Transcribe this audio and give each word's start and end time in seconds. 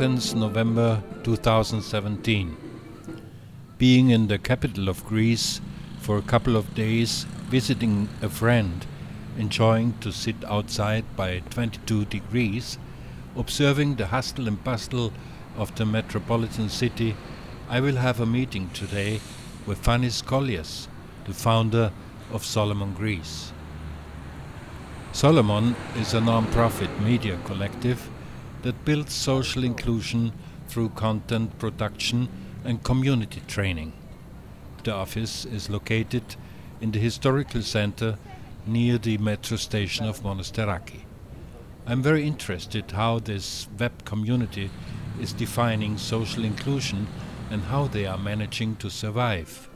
Athens, 0.00 0.34
November 0.34 1.02
2017. 1.24 2.56
Being 3.76 4.08
in 4.08 4.28
the 4.28 4.38
capital 4.38 4.88
of 4.88 5.04
Greece 5.04 5.60
for 5.98 6.16
a 6.16 6.22
couple 6.22 6.56
of 6.56 6.74
days, 6.74 7.24
visiting 7.50 8.08
a 8.22 8.30
friend, 8.30 8.86
enjoying 9.36 9.92
to 10.00 10.10
sit 10.10 10.36
outside 10.46 11.04
by 11.16 11.40
22 11.50 12.06
degrees, 12.06 12.78
observing 13.36 13.96
the 13.96 14.06
hustle 14.06 14.48
and 14.48 14.64
bustle 14.64 15.12
of 15.58 15.74
the 15.74 15.84
metropolitan 15.84 16.70
city, 16.70 17.14
I 17.68 17.80
will 17.80 17.96
have 17.96 18.20
a 18.20 18.24
meeting 18.24 18.70
today 18.70 19.20
with 19.66 19.82
Fanis 19.82 20.24
Kollias, 20.24 20.88
the 21.26 21.34
founder 21.34 21.92
of 22.32 22.42
Solomon 22.42 22.94
Greece. 22.94 23.52
Solomon 25.12 25.76
is 25.94 26.14
a 26.14 26.22
non-profit 26.22 27.02
media 27.02 27.38
collective 27.44 28.08
that 28.62 28.84
builds 28.84 29.12
social 29.12 29.64
inclusion 29.64 30.32
through 30.68 30.90
content 30.90 31.58
production 31.58 32.28
and 32.64 32.82
community 32.82 33.42
training. 33.46 33.92
The 34.84 34.94
office 34.94 35.44
is 35.44 35.70
located 35.70 36.36
in 36.80 36.92
the 36.92 36.98
historical 36.98 37.62
center 37.62 38.18
near 38.66 38.98
the 38.98 39.18
metro 39.18 39.56
station 39.56 40.06
of 40.06 40.22
Monastiraki. 40.22 41.00
I'm 41.86 42.02
very 42.02 42.26
interested 42.26 42.90
how 42.90 43.18
this 43.18 43.68
web 43.78 44.04
community 44.04 44.70
is 45.20 45.32
defining 45.32 45.98
social 45.98 46.44
inclusion 46.44 47.06
and 47.50 47.62
how 47.62 47.88
they 47.88 48.06
are 48.06 48.18
managing 48.18 48.76
to 48.76 48.90
survive. 48.90 49.68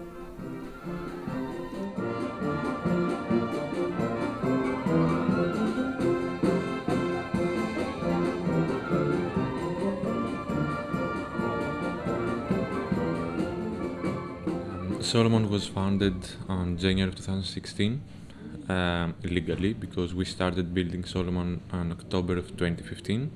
Solomon 15.14 15.48
was 15.48 15.68
founded 15.68 16.16
on 16.48 16.76
January 16.76 17.12
2016 17.12 18.02
um, 18.68 19.14
illegally 19.22 19.72
because 19.72 20.12
we 20.12 20.24
started 20.24 20.74
building 20.74 21.04
Solomon 21.04 21.60
on 21.70 21.92
October 21.92 22.36
of 22.36 22.48
2015. 22.56 23.30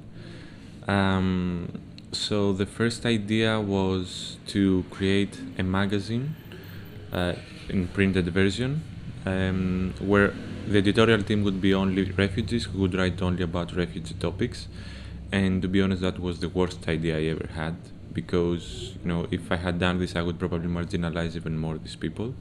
Um, 0.89 1.69
so 2.11 2.53
the 2.53 2.67
first 2.67 3.07
idea 3.07 3.61
was 3.61 4.39
to 4.49 4.85
create 4.91 5.41
a 5.57 5.63
magazine 5.63 6.35
uh, 7.13 7.35
in 7.69 7.87
printed 7.87 8.27
version 8.27 8.83
um, 9.25 9.95
where 10.01 10.35
the 10.67 10.79
editorial 10.79 11.23
team 11.23 11.45
would 11.45 11.61
be 11.61 11.73
only 11.75 12.11
refugees 12.11 12.65
who 12.65 12.81
would 12.81 12.97
write 12.97 13.23
only 13.23 13.45
about 13.45 13.77
refugee 13.77 14.17
topics. 14.19 14.67
And 15.31 15.63
to 15.63 15.69
be 15.69 15.81
honest, 15.81 16.03
that 16.03 16.19
was 16.19 16.41
the 16.41 16.49
worst 16.49 16.89
idea 16.89 17.17
I 17.19 17.23
ever 17.27 17.49
had 17.55 17.77
because 18.21 18.65
you 19.03 19.09
know 19.13 19.21
if 19.31 19.53
I 19.57 19.59
had 19.67 19.79
done 19.87 19.97
this, 20.03 20.13
I 20.21 20.23
would 20.27 20.39
probably 20.45 20.71
marginalize 20.79 21.33
even 21.41 21.55
more 21.65 21.77
these 21.79 21.99
people. 22.05 22.35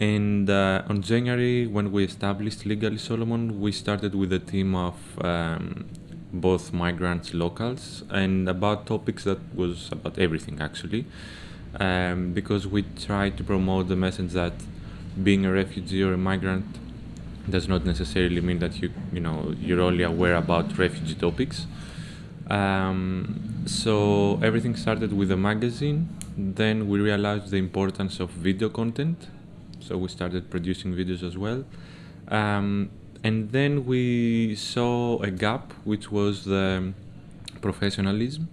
And 0.00 0.48
uh, 0.48 0.90
on 0.90 1.02
January, 1.02 1.66
when 1.66 1.86
we 1.90 2.04
established 2.04 2.64
Legally 2.72 2.98
Solomon, 2.98 3.60
we 3.60 3.72
started 3.72 4.14
with 4.14 4.32
a 4.32 4.38
team 4.52 4.74
of 4.88 4.96
um, 5.24 5.88
both 6.32 6.72
migrants, 6.72 7.34
locals, 7.34 8.04
and 8.10 8.48
about 8.48 8.86
topics 8.86 9.24
that 9.24 9.40
was 9.54 9.90
about 9.90 10.18
everything 10.18 10.60
actually, 10.60 11.04
um, 11.80 12.32
because 12.32 12.66
we 12.74 12.84
tried 13.06 13.36
to 13.38 13.44
promote 13.52 13.88
the 13.88 13.96
message 13.96 14.32
that 14.42 14.52
being 15.28 15.44
a 15.44 15.52
refugee 15.52 16.02
or 16.02 16.12
a 16.12 16.22
migrant 16.30 16.66
does 17.50 17.66
not 17.66 17.84
necessarily 17.84 18.40
mean 18.40 18.58
that 18.58 18.74
you 18.82 18.90
you 19.12 19.20
know 19.26 19.54
you're 19.66 19.80
only 19.80 20.04
aware 20.04 20.36
about 20.44 20.78
refugee 20.78 21.18
topics. 21.26 21.66
Um, 22.48 23.64
so 23.66 24.40
everything 24.42 24.74
started 24.76 25.12
with 25.12 25.30
a 25.30 25.36
magazine. 25.36 26.08
Then 26.36 26.88
we 26.88 27.00
realized 27.00 27.50
the 27.50 27.58
importance 27.58 28.20
of 28.20 28.30
video 28.30 28.68
content. 28.68 29.28
So 29.80 29.96
we 29.98 30.08
started 30.08 30.50
producing 30.50 30.94
videos 30.94 31.22
as 31.22 31.36
well. 31.36 31.64
Um, 32.28 32.90
and 33.24 33.50
then 33.50 33.84
we 33.84 34.54
saw 34.54 35.20
a 35.20 35.30
gap, 35.30 35.72
which 35.84 36.10
was 36.10 36.44
the 36.44 36.92
professionalism 37.60 38.48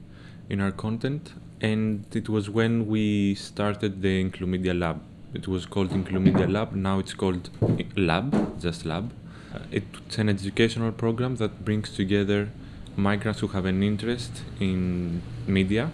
in 0.50 0.60
our 0.60 0.72
content. 0.72 1.34
And 1.62 2.06
it 2.14 2.28
was 2.28 2.50
when 2.50 2.88
we 2.88 3.36
started 3.36 4.02
the 4.02 4.24
Inclumedia 4.24 4.78
Lab. 4.78 5.02
It 5.34 5.48
was 5.48 5.66
called 5.66 5.90
Inclumedia 5.92 6.52
Lab. 6.52 6.74
Now 6.74 7.00
it's 7.00 7.14
called 7.14 7.50
Lab, 7.96 8.60
just 8.62 8.86
Lab. 8.86 9.12
Uh, 9.54 9.60
it's 9.72 10.18
an 10.18 10.30
educational 10.30 10.92
program 10.92 11.36
that 11.38 11.64
brings 11.64 11.90
together 11.96 12.50
migrants 12.98 13.40
who 13.40 13.48
have 13.48 13.66
an 13.66 13.84
interest 13.84 14.44
in 14.60 15.22
media 15.48 15.92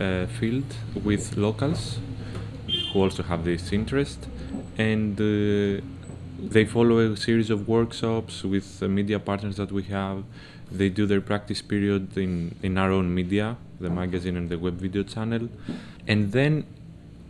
uh, 0.00 0.26
field 0.26 0.64
with 1.04 1.36
locals 1.36 1.98
who 2.92 3.02
also 3.02 3.22
have 3.22 3.44
this 3.44 3.72
interest. 3.72 4.26
And 4.78 5.20
uh, 5.20 5.82
they 6.38 6.64
follow 6.64 6.98
a 6.98 7.16
series 7.16 7.50
of 7.50 7.68
workshops 7.68 8.42
with 8.42 8.80
the 8.80 8.88
media 8.88 9.18
partners 9.18 9.56
that 9.56 9.70
we 9.70 9.82
have. 9.84 10.24
They 10.70 10.88
do 10.88 11.06
their 11.06 11.20
practice 11.20 11.60
period 11.60 12.16
in, 12.16 12.54
in 12.62 12.78
our 12.78 12.90
own 12.90 13.14
media 13.14 13.56
the 13.80 13.90
magazine 13.90 14.36
and 14.36 14.48
the 14.48 14.58
web 14.58 14.74
video 14.74 15.02
channel. 15.02 15.48
And 16.06 16.32
then 16.32 16.66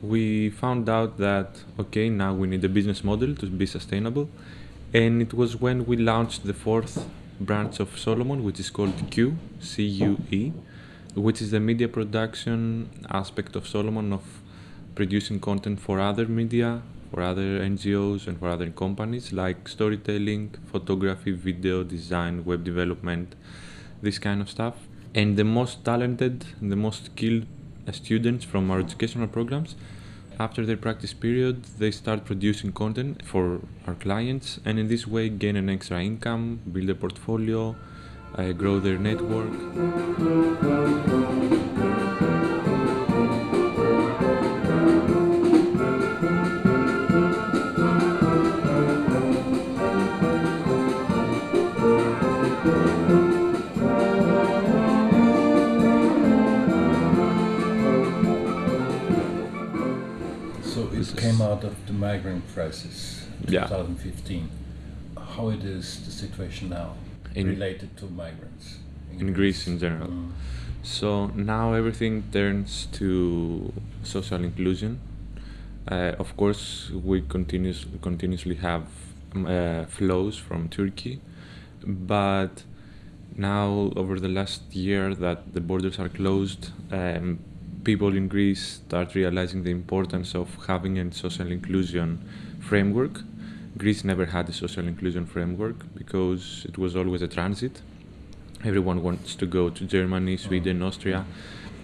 we 0.03 0.51
found 0.51 0.89
out 0.89 1.19
that 1.19 1.63
okay 1.79 2.09
now 2.09 2.33
we 2.33 2.49
need 2.49 2.65
a 2.65 2.69
business 2.69 3.05
model 3.05 3.35
to 3.37 3.47
be 3.47 3.67
sustainable. 3.67 4.29
And 4.93 5.23
it 5.23 5.33
was 5.33 5.57
when 5.57 5.87
we 5.87 5.97
launched 5.97 6.45
the 6.45 6.55
fourth 6.55 7.09
branch 7.41 7.81
of 7.81 7.99
Solomon, 7.99 8.45
which 8.45 8.61
is 8.61 8.71
called 8.71 8.95
Q, 9.11 9.37
C 9.61 9.83
U 9.83 10.19
E, 10.31 10.53
which 11.15 11.41
is 11.41 11.51
the 11.51 11.61
media 11.61 11.89
production 11.89 12.91
aspect 13.11 13.57
of 13.57 13.67
Solomon 13.67 14.13
of 14.13 14.23
producing 14.95 15.41
content 15.41 15.81
for 15.81 15.99
other 15.99 16.27
media, 16.27 16.83
for 17.11 17.23
other 17.23 17.61
NGOs, 17.61 18.27
and 18.27 18.39
for 18.39 18.49
other 18.49 18.71
companies 18.71 19.33
like 19.33 19.67
storytelling, 19.69 20.55
photography, 20.71 21.33
video 21.33 21.83
design, 21.83 22.45
web 22.45 22.63
development, 22.63 23.35
this 24.03 24.19
kind 24.19 24.41
of 24.41 24.51
stuff. 24.51 24.75
And 25.15 25.37
the 25.37 25.45
most 25.45 25.85
talented, 25.85 26.45
the 26.61 26.77
most 26.77 27.07
skilled 27.07 27.47
students 27.93 28.45
from 28.45 28.71
our 28.71 28.79
educational 28.79 29.27
programs 29.27 29.75
after 30.41 30.65
their 30.65 30.79
practice 30.79 31.13
period, 31.13 31.65
they 31.79 31.91
start 31.91 32.25
producing 32.25 32.73
content 32.73 33.23
for 33.27 33.61
our 33.87 33.95
clients 33.95 34.59
and 34.65 34.79
in 34.79 34.89
this 34.89 35.07
way 35.07 35.29
gain 35.29 35.55
an 35.55 35.69
extra 35.69 36.03
income, 36.03 36.61
build 36.73 36.89
a 36.89 36.95
portfolio, 36.95 37.77
uh, 38.39 38.53
grow 38.53 38.81
their 38.81 38.99
network. 38.99 39.53
Out 61.51 61.65
of 61.65 61.75
the 61.87 61.93
migrant 61.93 62.45
crisis 62.55 63.27
in 63.47 63.53
Yeah. 63.55 63.67
2015. 63.67 64.49
How 65.37 65.49
it 65.51 65.65
is 65.65 65.87
the 66.07 66.13
situation 66.13 66.69
now 66.71 66.89
In- 67.35 67.49
related 67.49 67.97
to 67.99 68.05
migrants 68.07 68.79
in 69.19 69.33
Greece 69.33 69.67
in 69.67 69.79
general. 69.79 70.09
Mm. 70.09 70.31
So 70.83 71.27
now 71.35 71.75
everything 71.75 72.23
turns 72.33 72.87
to 72.99 73.73
social 74.03 74.43
inclusion. 74.45 75.01
Uh, 75.91 76.13
of 76.19 76.37
course, 76.37 76.91
we 77.05 77.21
continuous, 77.23 77.85
continuously 78.03 78.55
have 78.57 78.85
um, 79.35 79.47
uh, 79.47 79.85
flows 79.87 80.37
from 80.39 80.69
Turkey, 80.69 81.21
but 81.85 82.65
now 83.37 83.93
over 83.97 84.19
the 84.21 84.29
last 84.29 84.63
year 84.75 85.15
that 85.15 85.53
the 85.55 85.61
borders 85.61 85.99
are 85.99 86.09
closed, 86.09 86.71
um, 86.93 87.39
people 87.85 88.17
in 88.17 88.29
Greece 88.29 88.81
start 88.87 89.15
realizing 89.15 89.63
the 89.65 89.71
importance 89.71 90.35
of 90.35 90.49
having 90.67 90.99
a 90.99 91.13
social 91.13 91.51
inclusion 91.51 92.19
framework. 92.61 93.21
Greece 93.79 94.05
never 94.05 94.27
had 94.27 94.49
a 94.49 94.53
social 94.53 94.87
inclusion 94.87 95.27
framework 95.27 95.77
because 95.95 96.67
it 96.69 96.77
was 96.77 96.95
always 96.97 97.23
a 97.23 97.29
transit 97.29 97.81
everyone 98.65 99.03
wants 99.03 99.35
to 99.37 99.47
go 99.47 99.71
to 99.71 99.85
Germany, 99.85 100.37
Sweden, 100.37 100.83
Austria. 100.83 101.25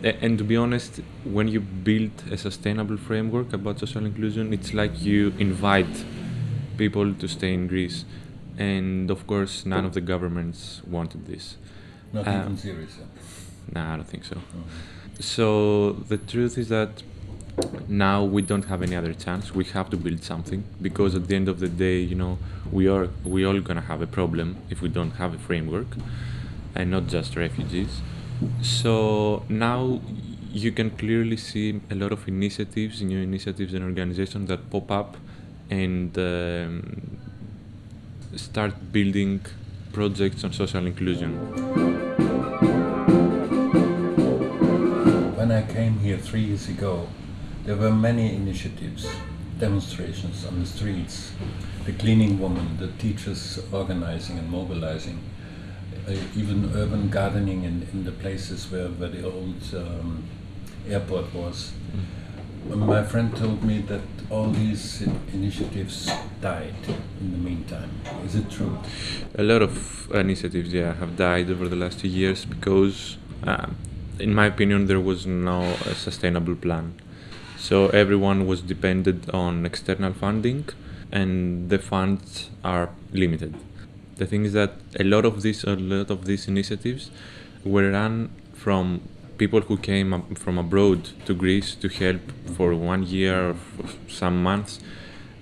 And 0.02 0.36
to 0.38 0.44
be 0.44 0.56
honest, 0.56 1.00
when 1.24 1.48
you 1.48 1.60
build 1.60 2.10
a 2.30 2.36
sustainable 2.36 2.98
framework 2.98 3.52
about 3.52 3.78
social 3.78 4.04
inclusion, 4.04 4.52
it's 4.52 4.74
like 4.74 5.00
you 5.02 5.32
invite 5.38 6.04
people 6.76 7.14
to 7.14 7.26
stay 7.28 7.54
in 7.54 7.66
Greece. 7.66 8.04
And 8.58 9.10
of 9.10 9.26
course, 9.26 9.64
none 9.64 9.84
of 9.84 9.94
the 9.94 10.00
governments 10.02 10.82
wanted 10.86 11.26
this. 11.26 11.56
Not 12.12 12.26
Uh, 12.26 12.42
even 12.44 12.56
Syriza. 12.56 13.04
Nah, 13.72 13.94
I 13.94 13.96
don't 13.96 14.08
think 14.08 14.24
so. 14.24 14.38
So 15.18 15.92
the 15.92 16.18
truth 16.18 16.58
is 16.58 16.68
that 16.68 17.02
now 17.88 18.22
we 18.22 18.42
don't 18.42 18.66
have 18.66 18.82
any 18.82 18.96
other 18.96 19.14
chance. 19.14 19.54
We 19.54 19.64
have 19.66 19.88
to 19.90 19.96
build 19.96 20.22
something 20.22 20.64
because 20.80 21.14
at 21.14 21.26
the 21.28 21.36
end 21.36 21.48
of 21.48 21.60
the 21.60 21.68
day, 21.68 21.98
you 22.00 22.14
know, 22.14 22.38
we 22.70 22.88
are 22.88 23.08
we 23.24 23.44
all 23.44 23.60
gonna 23.60 23.80
have 23.82 24.02
a 24.02 24.06
problem 24.06 24.56
if 24.70 24.82
we 24.82 24.88
don't 24.88 25.12
have 25.12 25.34
a 25.34 25.38
framework, 25.38 25.86
and 26.74 26.90
not 26.90 27.06
just 27.06 27.36
refugees. 27.36 28.00
So 28.60 29.44
now 29.48 30.00
you 30.52 30.72
can 30.72 30.90
clearly 30.90 31.36
see 31.36 31.80
a 31.90 31.94
lot 31.94 32.12
of 32.12 32.26
initiatives, 32.28 33.02
new 33.02 33.20
initiatives 33.20 33.74
and 33.74 33.84
organizations 33.84 34.48
that 34.48 34.70
pop 34.70 34.90
up 34.90 35.16
and 35.70 36.16
um, 36.18 37.18
start 38.36 38.92
building 38.92 39.40
projects 39.92 40.44
on 40.44 40.52
social 40.52 40.86
inclusion. 40.86 42.05
When 45.46 45.62
I 45.62 45.72
came 45.72 46.00
here 46.00 46.18
three 46.18 46.40
years 46.40 46.68
ago, 46.68 47.06
there 47.64 47.76
were 47.76 47.92
many 47.92 48.34
initiatives, 48.34 49.06
demonstrations 49.60 50.44
on 50.44 50.58
the 50.58 50.66
streets, 50.66 51.30
the 51.84 51.92
cleaning 51.92 52.40
woman, 52.40 52.76
the 52.78 52.88
teachers 52.98 53.60
organizing 53.70 54.40
and 54.40 54.50
mobilizing, 54.50 55.20
uh, 56.08 56.16
even 56.34 56.72
urban 56.74 57.10
gardening 57.10 57.62
in, 57.62 57.86
in 57.92 58.02
the 58.02 58.10
places 58.10 58.68
where, 58.72 58.88
where 58.88 59.08
the 59.08 59.24
old 59.24 59.62
um, 59.76 60.24
airport 60.88 61.32
was. 61.32 61.70
My 62.68 63.04
friend 63.04 63.30
told 63.36 63.62
me 63.62 63.82
that 63.82 64.02
all 64.28 64.50
these 64.50 65.02
initiatives 65.32 66.10
died 66.40 66.74
in 67.20 67.30
the 67.30 67.38
meantime. 67.38 67.92
Is 68.24 68.34
it 68.34 68.50
true? 68.50 68.76
A 69.38 69.44
lot 69.44 69.62
of 69.62 70.10
initiatives, 70.12 70.72
yeah, 70.72 70.94
have 70.94 71.16
died 71.16 71.48
over 71.52 71.68
the 71.68 71.76
last 71.76 72.00
two 72.00 72.08
years 72.08 72.44
because, 72.44 73.16
uh, 73.44 73.68
in 74.18 74.34
my 74.34 74.46
opinion, 74.46 74.86
there 74.86 75.00
was 75.00 75.26
no 75.26 75.62
uh, 75.62 75.94
sustainable 75.94 76.54
plan. 76.54 76.94
So 77.58 77.88
everyone 77.88 78.46
was 78.46 78.60
dependent 78.62 79.30
on 79.30 79.66
external 79.66 80.12
funding, 80.12 80.68
and 81.12 81.70
the 81.70 81.78
funds 81.78 82.50
are 82.64 82.90
limited. 83.12 83.54
The 84.16 84.26
thing 84.26 84.44
is 84.44 84.52
that 84.52 84.72
a 84.98 85.04
lot 85.04 85.24
of 85.24 85.42
these, 85.42 85.64
a 85.64 85.76
lot 85.76 86.10
of 86.10 86.24
these 86.24 86.48
initiatives 86.48 87.10
were 87.64 87.90
run 87.90 88.30
from 88.54 89.02
people 89.36 89.60
who 89.60 89.76
came 89.76 90.34
from 90.34 90.58
abroad 90.58 91.10
to 91.26 91.34
Greece 91.34 91.74
to 91.74 91.88
help 91.88 92.20
for 92.56 92.74
one 92.74 93.02
year 93.02 93.50
or 93.50 93.56
some 94.08 94.42
months, 94.42 94.80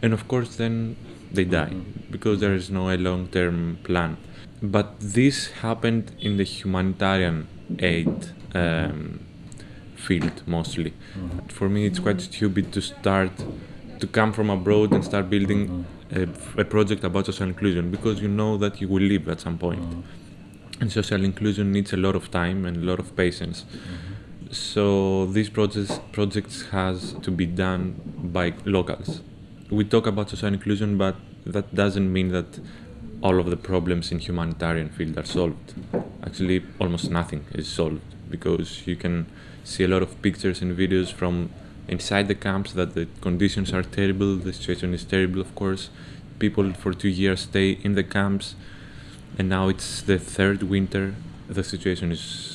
and 0.03 0.13
of 0.13 0.27
course 0.27 0.57
then 0.57 0.97
they 1.33 1.45
die 1.45 1.71
mm-hmm. 1.71 2.11
because 2.11 2.41
there 2.41 2.55
is 2.55 2.71
no 2.71 2.91
a 2.91 2.97
long-term 2.97 3.79
plan. 3.85 4.17
But 4.63 4.99
this 5.01 5.51
happened 5.63 6.13
in 6.21 6.37
the 6.37 6.45
humanitarian 6.45 7.49
aid 7.79 8.33
um, 8.55 9.21
field 9.97 10.43
mostly. 10.47 10.91
Mm-hmm. 10.91 11.47
For 11.49 11.69
me, 11.69 11.87
it's 11.87 11.99
quite 11.99 12.21
stupid 12.21 12.73
to 12.73 12.81
start 12.81 13.33
to 14.01 14.07
come 14.07 14.33
from 14.33 14.51
abroad 14.51 14.93
and 14.93 15.05
start 15.05 15.31
building 15.31 15.69
mm-hmm. 15.69 16.59
a, 16.59 16.61
a, 16.63 16.65
project 16.65 17.05
about 17.05 17.27
social 17.27 17.47
inclusion 17.47 17.91
because 17.91 18.21
you 18.21 18.29
know 18.29 18.57
that 18.59 18.81
you 18.81 18.89
will 18.89 19.03
leave 19.03 19.29
at 19.29 19.41
some 19.41 19.57
point. 19.57 19.81
Mm-hmm 19.81 20.01
and 20.81 20.91
social 20.93 21.25
inclusion 21.25 21.73
needs 21.73 21.93
a 21.93 21.97
lot 21.97 22.15
of 22.15 22.31
time 22.31 22.65
and 22.65 22.77
a 22.77 22.81
lot 22.81 22.99
of 22.99 23.15
patience. 23.17 23.65
Mm-hmm. 23.65 24.53
So 24.53 25.27
these 25.27 25.49
projects 25.49 26.01
projects 26.13 26.67
has 26.71 27.15
to 27.23 27.31
be 27.31 27.47
done 27.47 28.01
by 28.37 28.55
locals. 28.65 29.21
We 29.71 29.85
talk 29.85 30.07
about 30.07 30.31
social 30.31 30.49
inclusion, 30.49 30.97
but 30.99 31.17
that 31.47 31.75
doesn't 31.75 32.13
mean 32.13 32.29
that 32.29 32.61
all 33.25 33.41
of 33.41 33.49
the 33.49 33.57
problems 33.57 34.13
in 34.13 34.19
humanitarian 34.19 34.91
field 34.91 35.17
are 35.19 35.25
solved. 35.25 35.73
Actually, 36.23 36.63
almost 36.79 37.11
nothing 37.11 37.45
is 37.53 37.67
solved 37.67 38.03
because 38.31 38.87
you 38.87 38.97
can 38.97 39.27
see 39.65 39.83
a 39.83 39.89
lot 39.89 40.03
of 40.03 40.21
pictures 40.21 40.61
and 40.61 40.77
videos 40.77 41.11
from 41.11 41.49
inside 41.89 42.29
the 42.29 42.35
camps 42.35 42.73
that 42.75 42.95
the 42.95 43.09
conditions 43.23 43.73
are 43.73 43.83
terrible, 43.83 44.37
the 44.37 44.53
situation 44.53 44.93
is 44.93 45.05
terrible, 45.05 45.41
of 45.41 45.55
course. 45.55 45.89
People 46.39 46.75
for 46.75 46.93
two 46.93 47.09
years 47.09 47.41
stay 47.41 47.79
in 47.83 47.95
the 47.95 48.05
camps 48.05 48.57
and 49.39 49.49
now 49.49 49.69
it's 49.69 50.03
the 50.03 50.19
third 50.19 50.63
winter. 50.63 51.15
The 51.49 51.65
situation 51.65 52.13
is 52.13 52.51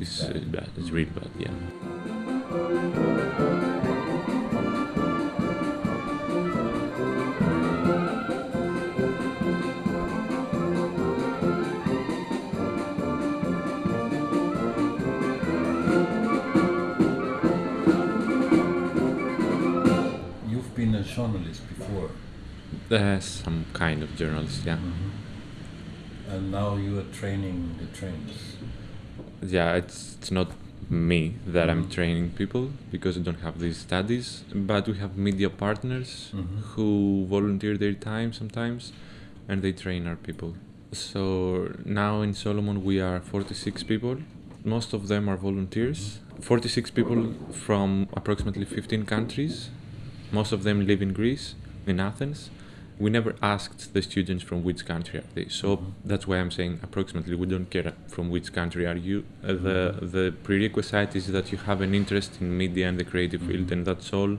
is 0.00 0.22
bad. 0.46 0.68
It's 0.76 0.90
really 0.90 1.10
bad. 1.10 1.30
Yeah. 1.38 3.09
Uh, 22.90 23.18
some 23.20 23.66
kind 23.72 24.02
of 24.02 24.16
journalist, 24.16 24.64
yeah. 24.64 24.76
Mm-hmm 24.76 25.30
and 26.30 26.52
now 26.52 26.76
you 26.76 26.98
are 26.98 27.08
training 27.20 27.76
the 27.78 27.86
trains. 27.98 28.56
Yeah, 29.42 29.74
it's 29.74 30.16
it's 30.18 30.30
not 30.30 30.52
me 30.88 31.34
that 31.46 31.68
mm-hmm. 31.68 31.84
I'm 31.84 31.90
training 31.90 32.30
people 32.30 32.70
because 32.90 33.16
I 33.16 33.20
don't 33.20 33.40
have 33.40 33.58
these 33.58 33.78
studies, 33.78 34.44
but 34.54 34.86
we 34.86 34.98
have 34.98 35.16
media 35.16 35.50
partners 35.50 36.30
mm-hmm. 36.34 36.58
who 36.72 37.26
volunteer 37.26 37.76
their 37.76 37.94
time 37.94 38.32
sometimes, 38.32 38.92
and 39.48 39.62
they 39.62 39.72
train 39.72 40.06
our 40.06 40.16
people. 40.16 40.54
So 40.92 41.72
now 41.84 42.22
in 42.22 42.34
Solomon 42.34 42.84
we 42.84 43.00
are 43.00 43.20
46 43.20 43.82
people. 43.84 44.18
Most 44.64 44.92
of 44.92 45.08
them 45.08 45.28
are 45.28 45.36
volunteers. 45.36 46.00
Mm-hmm. 46.00 46.42
46 46.42 46.90
people 46.90 47.34
from 47.52 48.08
approximately 48.14 48.64
15 48.64 49.04
countries. 49.04 49.70
Most 50.32 50.52
of 50.52 50.62
them 50.62 50.86
live 50.86 51.02
in 51.02 51.12
Greece, 51.12 51.54
in 51.86 52.00
Athens 52.00 52.50
we 53.00 53.08
never 53.08 53.34
asked 53.42 53.94
the 53.94 54.02
students 54.02 54.44
from 54.44 54.62
which 54.62 54.84
country 54.84 55.18
are 55.20 55.30
they. 55.34 55.48
So 55.48 55.68
mm-hmm. 55.76 55.90
that's 56.04 56.26
why 56.28 56.36
I'm 56.36 56.50
saying 56.50 56.80
approximately 56.82 57.34
we 57.34 57.46
don't 57.46 57.70
care 57.70 57.94
from 58.08 58.28
which 58.28 58.52
country 58.52 58.86
are 58.86 59.00
you. 59.08 59.24
Uh, 59.42 59.46
the 59.46 59.78
mm-hmm. 59.78 60.10
the 60.16 60.34
prerequisite 60.44 61.16
is 61.16 61.26
that 61.36 61.50
you 61.50 61.58
have 61.58 61.80
an 61.80 61.94
interest 61.94 62.40
in 62.40 62.56
media 62.56 62.88
and 62.88 62.98
the 62.98 63.04
creative 63.12 63.40
mm-hmm. 63.40 63.52
field, 63.52 63.72
and 63.72 63.86
that's 63.86 64.12
all. 64.12 64.36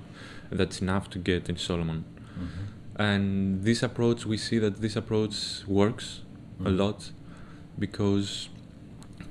That's 0.51 0.81
enough 0.81 1.09
to 1.11 1.17
get 1.17 1.49
in 1.49 1.57
Solomon. 1.57 2.03
Mm-hmm. 2.03 3.01
And 3.01 3.63
this 3.63 3.81
approach, 3.81 4.25
we 4.25 4.37
see 4.37 4.59
that 4.59 4.81
this 4.81 4.95
approach 4.95 5.35
works 5.65 6.21
a 6.59 6.63
mm-hmm. 6.63 6.77
lot 6.77 7.09
because 7.79 8.49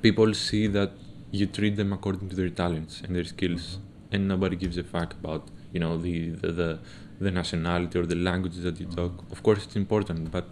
people 0.02 0.34
see 0.34 0.66
that 0.78 0.92
you 1.30 1.46
treat 1.46 1.76
them 1.76 1.92
according 1.92 2.30
to 2.30 2.37
their 2.37 2.49
talents 2.49 3.02
and 3.02 3.14
their 3.14 3.28
skills, 3.34 3.62
mm-hmm. 3.62 4.14
and 4.14 4.28
nobody 4.28 4.56
gives 4.56 4.76
a 4.76 4.82
fuck 4.82 5.12
about 5.12 5.46
you 5.73 5.78
know 5.78 5.96
the 5.96 6.30
the, 6.30 6.50
the 6.62 6.78
the 7.20 7.30
nationality 7.30 7.98
or 7.98 8.06
the 8.06 8.14
language 8.14 8.56
that 8.56 8.80
you 8.80 8.86
talk. 8.86 9.12
Of 9.30 9.42
course, 9.42 9.64
it's 9.64 9.76
important, 9.76 10.30
but 10.32 10.46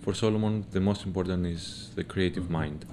for 0.00 0.12
Solomon, 0.14 0.66
the 0.72 0.80
most 0.80 1.06
important 1.06 1.46
is 1.46 1.90
the 1.94 2.02
creative 2.02 2.50
mind. 2.50 2.84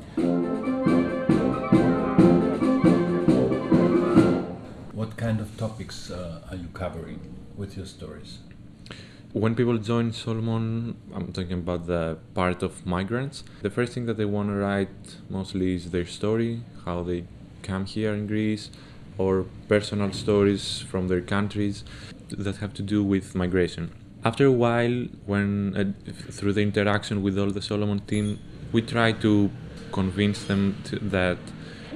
What 4.94 5.18
kind 5.18 5.40
of 5.40 5.58
topics 5.58 6.12
uh, 6.12 6.42
are 6.50 6.56
you 6.56 6.68
covering 6.74 7.20
with 7.58 7.76
your 7.76 7.88
stories? 7.88 8.40
When 9.34 9.56
people 9.56 9.78
join 9.80 10.14
Solomon, 10.14 10.96
I'm 11.14 11.34
talking 11.34 11.54
about 11.54 11.88
the 11.88 12.18
part 12.34 12.64
of 12.64 12.86
migrants. 12.86 13.44
The 13.64 13.70
first 13.70 13.94
thing 13.94 14.06
that 14.06 14.18
they 14.18 14.26
want 14.26 14.50
to 14.50 14.56
write 14.56 15.18
mostly 15.30 15.76
is 15.76 15.90
their 15.92 16.06
story, 16.06 16.62
how 16.86 17.04
they 17.04 17.26
come 17.64 17.86
here 17.86 18.14
in 18.14 18.28
Greece, 18.28 18.70
or 19.18 19.46
personal 19.68 20.12
stories 20.14 20.82
from 20.82 21.08
their 21.08 21.22
countries 21.22 21.84
that 22.30 22.58
have 22.58 22.74
to 22.74 22.82
do 22.82 23.04
with 23.04 23.36
migration. 23.36 23.92
After 24.24 24.46
a 24.46 24.52
while, 24.52 25.06
when 25.26 25.76
uh, 25.78 26.12
through 26.32 26.54
the 26.54 26.62
interaction 26.62 27.22
with 27.22 27.38
all 27.38 27.52
the 27.52 27.62
Solomon 27.62 28.00
team, 28.00 28.40
we 28.72 28.82
try 28.82 29.12
to 29.12 29.52
convince 29.92 30.44
them 30.46 30.78
to, 30.86 31.00
that 31.00 31.38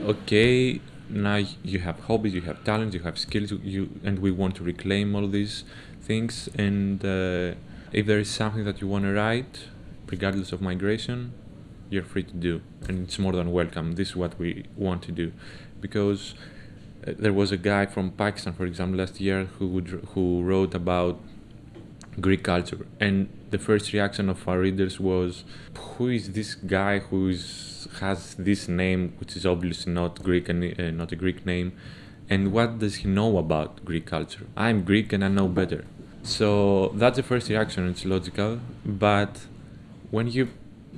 okay, 0.03 0.79
now 1.09 1.41
you 1.63 1.79
have 1.79 1.99
hobbies, 2.01 2.33
you 2.35 2.41
have 2.41 2.63
talents, 2.63 2.93
you 2.93 3.01
have 3.01 3.17
skills, 3.17 3.51
you 3.51 3.89
and 4.03 4.19
we 4.19 4.31
want 4.31 4.55
to 4.57 4.63
reclaim 4.63 5.15
all 5.15 5.27
these 5.27 5.63
things. 6.01 6.47
And 6.55 7.03
uh, 7.03 7.55
if 7.91 8.05
there 8.05 8.19
is 8.19 8.29
something 8.29 8.63
that 8.65 8.79
you 8.79 8.87
want 8.87 9.05
to 9.05 9.13
write, 9.13 9.67
regardless 10.07 10.51
of 10.51 10.61
migration, 10.61 11.33
you're 11.89 12.03
free 12.03 12.23
to 12.23 12.35
do, 12.35 12.61
and 12.87 13.05
it's 13.05 13.17
more 13.17 13.33
than 13.33 13.51
welcome. 13.51 13.93
This 13.93 14.09
is 14.09 14.15
what 14.15 14.37
we 14.37 14.65
want 14.75 15.01
to 15.03 15.11
do, 15.11 15.31
because 15.81 16.35
there 17.03 17.33
was 17.33 17.51
a 17.51 17.57
guy 17.57 17.85
from 17.85 18.11
Pakistan, 18.11 18.53
for 18.53 18.65
example, 18.65 18.99
last 18.99 19.21
year 19.21 19.45
who 19.57 19.67
would, 19.67 19.87
who 20.13 20.43
wrote 20.43 20.73
about 20.73 21.19
Greek 22.19 22.43
culture, 22.43 22.85
and 22.99 23.29
the 23.51 23.57
first 23.57 23.93
reaction 23.93 24.29
of 24.29 24.45
our 24.47 24.59
readers 24.59 24.99
was, 24.99 25.43
"Who 25.77 26.09
is 26.09 26.33
this 26.33 26.55
guy 26.55 26.99
who 26.99 27.29
is, 27.29 27.87
has 27.99 28.35
this 28.35 28.67
name, 28.67 29.13
which 29.19 29.35
is 29.37 29.45
obviously 29.45 29.93
not 29.93 30.21
Greek 30.21 30.49
and 30.49 30.63
uh, 30.63 30.91
not 30.91 31.11
a 31.11 31.15
Greek 31.15 31.45
name, 31.45 31.71
and 32.29 32.51
what 32.51 32.79
does 32.79 32.95
he 32.95 33.07
know 33.07 33.37
about 33.37 33.85
Greek 33.85 34.05
culture? 34.05 34.45
I'm 34.57 34.83
Greek 34.83 35.13
and 35.13 35.23
I 35.23 35.29
know 35.29 35.47
better." 35.47 35.85
So 36.23 36.89
that's 36.95 37.15
the 37.15 37.23
first 37.23 37.47
reaction. 37.49 37.87
It's 37.87 38.03
logical, 38.03 38.59
but 38.85 39.47
when 40.11 40.27
you 40.27 40.49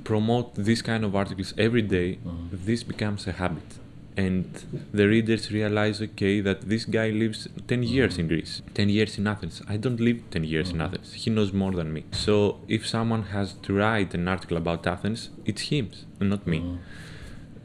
promote 0.02 0.56
these 0.56 0.82
kind 0.82 1.04
of 1.04 1.14
articles 1.14 1.54
every 1.56 1.82
day, 1.82 2.16
mm-hmm. 2.16 2.56
this 2.66 2.82
becomes 2.82 3.28
a 3.28 3.32
habit 3.32 3.78
and 4.16 4.44
the 4.92 5.08
readers 5.08 5.50
realize 5.50 6.02
okay 6.02 6.40
that 6.40 6.68
this 6.68 6.84
guy 6.84 7.08
lives 7.08 7.48
10 7.66 7.82
years 7.82 8.18
in 8.18 8.28
greece 8.28 8.60
10 8.74 8.88
years 8.88 9.16
in 9.18 9.26
athens. 9.26 9.62
I 9.68 9.76
don't 9.76 10.00
live 10.00 10.18
10 10.30 10.44
years 10.44 10.70
in 10.70 10.80
athens. 10.80 11.14
He 11.14 11.30
knows 11.30 11.52
more 11.52 11.72
than 11.72 11.92
me. 11.92 12.04
So 12.12 12.60
if 12.68 12.86
someone 12.86 13.24
has 13.24 13.54
to 13.54 13.74
write 13.74 14.14
an 14.14 14.28
article 14.28 14.56
about 14.56 14.86
athens 14.86 15.30
it's 15.46 15.62
him 15.62 15.90
not 16.20 16.46
me. 16.46 16.78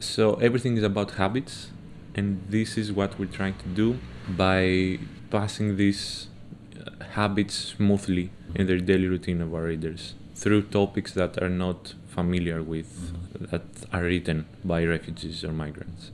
So 0.00 0.34
everything 0.34 0.76
is 0.76 0.82
about 0.82 1.12
habits 1.12 1.70
and 2.14 2.42
this 2.48 2.78
is 2.78 2.92
what 2.92 3.18
we're 3.18 3.26
trying 3.26 3.54
to 3.58 3.68
do 3.68 3.98
by 4.28 4.98
passing 5.30 5.76
these 5.76 6.28
uh, 6.76 7.04
habits 7.04 7.54
smoothly 7.76 8.30
in 8.54 8.66
their 8.66 8.78
daily 8.78 9.06
routine 9.06 9.40
of 9.42 9.54
our 9.54 9.64
readers 9.64 10.14
through 10.34 10.62
topics 10.62 11.12
that 11.12 11.40
are 11.42 11.48
not 11.48 11.94
familiar 12.06 12.62
with 12.62 12.90
that 13.50 13.62
are 13.92 14.04
written 14.04 14.46
by 14.64 14.84
refugees 14.84 15.44
or 15.44 15.52
migrants 15.52 16.12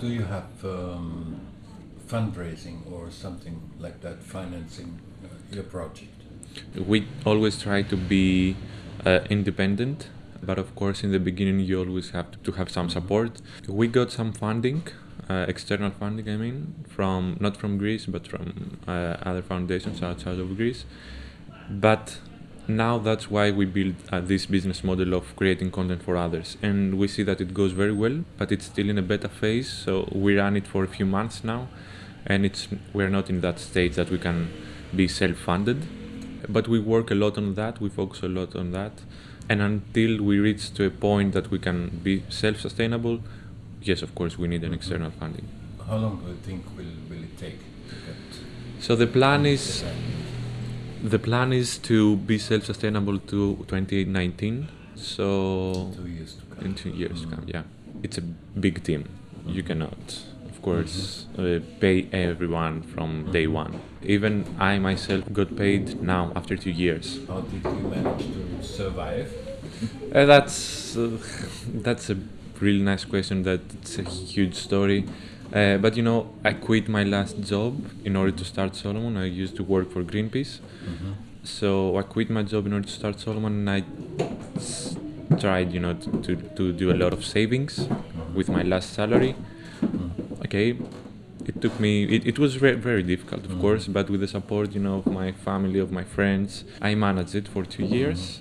Do 0.00 0.08
you 0.08 0.24
have 0.24 0.64
um, 0.64 1.40
fundraising 2.08 2.90
or 2.90 3.10
something 3.10 3.60
like 3.78 4.00
that 4.00 4.22
financing 4.22 4.98
uh, 5.24 5.28
your 5.54 5.64
project? 5.64 6.12
we 6.86 7.06
always 7.24 7.60
try 7.62 7.82
to 7.82 7.96
be 7.96 8.56
uh, 9.04 9.20
independent 9.30 10.08
but 10.42 10.58
of 10.58 10.74
course 10.74 11.04
in 11.04 11.12
the 11.12 11.20
beginning 11.20 11.60
you 11.60 11.78
always 11.78 12.10
have 12.10 12.30
to, 12.30 12.38
to 12.38 12.52
have 12.52 12.70
some 12.70 12.88
support. 12.88 13.40
We 13.68 13.88
got 13.88 14.10
some 14.10 14.32
funding 14.32 14.82
uh, 15.28 15.44
external 15.48 15.90
funding 15.90 16.28
i 16.28 16.36
mean 16.36 16.74
from 16.86 17.36
not 17.40 17.56
from 17.56 17.78
greece 17.78 18.06
but 18.06 18.28
from 18.28 18.78
uh, 18.86 19.16
other 19.22 19.42
foundations 19.42 20.02
outside 20.02 20.38
of 20.38 20.56
greece. 20.56 20.84
But 21.68 22.18
now 22.68 22.98
that's 22.98 23.30
why 23.30 23.50
we 23.50 23.64
build 23.64 23.94
uh, 24.10 24.20
this 24.20 24.46
business 24.46 24.82
model 24.82 25.14
of 25.14 25.34
creating 25.36 25.70
content 25.70 26.02
for 26.02 26.16
others. 26.16 26.56
And 26.62 26.98
we 26.98 27.08
see 27.08 27.22
that 27.22 27.40
it 27.40 27.54
goes 27.54 27.72
very 27.72 27.92
well 27.92 28.24
but 28.38 28.52
it's 28.52 28.66
still 28.66 28.88
in 28.88 28.98
a 28.98 29.02
beta 29.02 29.28
phase 29.28 29.70
so 29.70 30.08
we 30.12 30.38
run 30.38 30.56
it 30.56 30.66
for 30.66 30.84
a 30.84 30.88
few 30.88 31.06
months 31.06 31.44
now. 31.44 31.68
And 32.26 32.44
it's 32.44 32.68
we're 32.92 33.08
not 33.08 33.30
in 33.30 33.40
that 33.40 33.60
stage 33.60 33.94
that 33.94 34.10
we 34.10 34.18
can 34.18 34.50
be 34.94 35.06
self-funded. 35.06 35.86
But 36.48 36.68
we 36.68 36.80
work 36.80 37.10
a 37.10 37.14
lot 37.14 37.38
on 37.38 37.54
that 37.54 37.80
we 37.80 37.88
focus 37.88 38.22
a 38.22 38.28
lot 38.28 38.56
on 38.56 38.72
that. 38.72 38.92
And 39.48 39.62
until 39.62 40.22
we 40.22 40.38
reach 40.38 40.74
to 40.74 40.84
a 40.84 40.90
point 40.90 41.34
that 41.34 41.50
we 41.50 41.58
can 41.58 42.00
be 42.02 42.24
self-sustainable 42.28 43.20
yes 43.82 44.02
of 44.02 44.14
course 44.14 44.36
we 44.36 44.48
need 44.48 44.64
an 44.64 44.74
external 44.74 45.10
funding. 45.12 45.48
How 45.86 45.96
long 45.96 46.20
do 46.20 46.30
you 46.30 46.36
think 46.36 46.64
will, 46.76 46.84
will 47.08 47.22
it 47.22 47.38
take 47.38 47.60
to 47.88 47.94
get 47.94 48.16
so 48.78 48.94
the 48.94 49.06
plan 49.06 49.46
is 49.46 49.84
the 51.02 51.18
plan 51.18 51.52
is 51.52 51.78
to 51.78 52.16
be 52.16 52.38
self-sustainable 52.38 53.18
to 53.18 53.56
2019 53.68 54.68
so 54.94 55.92
two 55.94 56.06
years 56.06 56.34
to 56.34 56.42
come? 56.54 56.64
in 56.64 56.74
two 56.74 56.90
years 56.90 57.22
to 57.22 57.28
come 57.28 57.44
yeah 57.46 57.62
it's 58.02 58.18
a 58.18 58.22
big 58.22 58.82
team 58.82 59.08
you 59.46 59.62
cannot 59.62 60.22
of 60.48 60.62
course 60.62 61.26
uh, 61.38 61.60
pay 61.80 62.08
everyone 62.12 62.82
from 62.82 63.30
day 63.30 63.46
one 63.46 63.80
even 64.02 64.44
i 64.58 64.78
myself 64.78 65.24
got 65.32 65.54
paid 65.56 66.00
now 66.02 66.32
after 66.34 66.56
two 66.56 66.70
years 66.70 67.20
How 67.28 67.40
did 67.40 67.62
you 67.64 67.88
manage 67.88 68.26
to 68.26 68.62
survive? 68.62 69.32
Uh, 70.14 70.24
that's 70.24 70.96
uh, 70.96 71.18
that's 71.74 72.10
a 72.10 72.16
really 72.60 72.82
nice 72.82 73.04
question. 73.04 73.42
That's 73.42 73.98
a 73.98 74.02
huge 74.02 74.54
story. 74.54 75.06
Uh, 75.52 75.78
but 75.78 75.96
you 75.96 76.02
know, 76.02 76.28
I 76.44 76.52
quit 76.52 76.88
my 76.88 77.04
last 77.04 77.40
job 77.40 77.72
in 78.04 78.16
order 78.16 78.32
to 78.32 78.44
start 78.44 78.74
Solomon. 78.74 79.16
I 79.16 79.26
used 79.26 79.56
to 79.56 79.62
work 79.62 79.90
for 79.90 80.02
Greenpeace, 80.02 80.58
mm-hmm. 80.84 81.12
so 81.44 81.96
I 81.96 82.02
quit 82.02 82.30
my 82.30 82.42
job 82.42 82.66
in 82.66 82.72
order 82.72 82.86
to 82.86 82.92
start 82.92 83.20
Solomon, 83.20 83.52
and 83.52 83.70
I 83.70 83.84
s- 84.56 84.96
tried, 85.38 85.72
you 85.72 85.80
know, 85.80 85.94
to, 85.94 86.10
to, 86.22 86.36
to 86.36 86.72
do 86.72 86.90
a 86.90 86.94
lot 86.94 87.12
of 87.12 87.24
savings 87.24 87.78
mm-hmm. 87.78 88.34
with 88.34 88.48
my 88.48 88.62
last 88.62 88.92
salary. 88.92 89.34
Mm-hmm. 89.80 90.42
Okay, 90.44 90.76
it 91.46 91.60
took 91.62 91.78
me. 91.78 92.04
It, 92.04 92.26
it 92.26 92.38
was 92.38 92.56
very 92.56 92.76
very 92.76 93.04
difficult, 93.04 93.44
of 93.46 93.58
course, 93.60 93.86
but 93.86 94.10
with 94.10 94.20
the 94.20 94.28
support, 94.28 94.72
you 94.72 94.80
know, 94.80 94.98
of 94.98 95.06
my 95.06 95.32
family, 95.32 95.78
of 95.78 95.92
my 95.92 96.04
friends, 96.04 96.64
I 96.82 96.94
managed 96.96 97.34
it 97.36 97.46
for 97.46 97.64
two 97.64 97.84
years, 97.84 98.40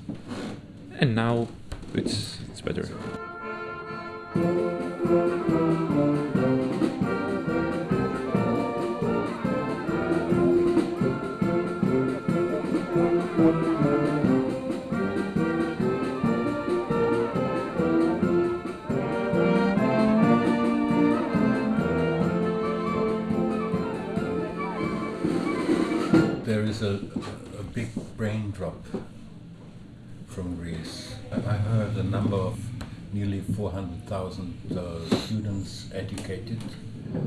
and 1.00 1.14
now 1.16 1.48
it's 1.94 2.40
it's 2.50 2.62
better. 2.62 2.90
There 26.46 26.62
is 26.62 26.84
a, 26.84 27.00
a 27.60 27.64
big 27.74 27.90
brain 28.18 28.52
drop 28.52 28.80
from 30.28 30.58
Greece. 30.58 31.16
I 31.32 31.54
heard 31.54 31.98
a 31.98 32.04
number 32.04 32.36
of 32.36 32.60
nearly 33.12 33.42
400,000 33.42 34.78
uh, 34.78 35.16
students 35.26 35.88
educated, 35.92 36.62